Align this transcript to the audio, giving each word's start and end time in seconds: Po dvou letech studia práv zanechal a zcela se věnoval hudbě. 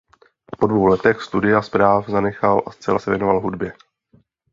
Po 0.59 0.67
dvou 0.67 0.85
letech 0.85 1.21
studia 1.21 1.61
práv 1.71 2.09
zanechal 2.09 2.63
a 2.67 2.71
zcela 2.71 2.99
se 2.99 3.09
věnoval 3.11 3.41
hudbě. 3.41 3.73